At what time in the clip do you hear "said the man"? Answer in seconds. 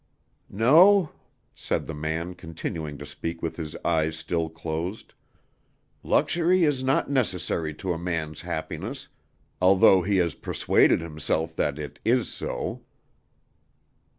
1.53-2.33